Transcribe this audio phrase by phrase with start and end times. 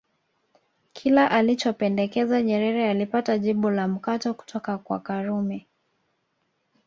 [0.93, 5.67] Kila alichopendekeza Nyerere alipata jibu la mkato kutoka kwa Karume